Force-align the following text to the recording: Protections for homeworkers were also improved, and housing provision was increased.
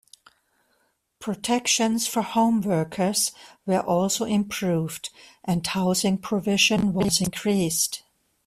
Protections 1.19 2.07
for 2.07 2.23
homeworkers 2.23 3.33
were 3.67 3.81
also 3.81 4.25
improved, 4.25 5.11
and 5.43 5.67
housing 5.67 6.17
provision 6.17 6.91
was 6.91 7.21
increased. 7.21 8.01